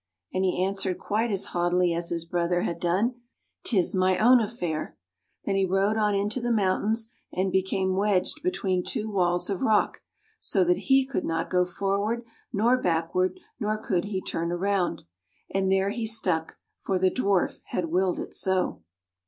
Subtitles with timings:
[0.33, 3.21] "And he answered quite as haughtily as his brother had done,"
[3.63, 4.97] 'Tis my own affair."
[5.45, 10.01] Then he rode on into the mountains, and became wedged between two walls of rock,
[10.39, 15.03] so that he could not go forward nor back ward, nor could he turn around.
[15.53, 18.81] And there he stuck, for the Dwarf had willed it so.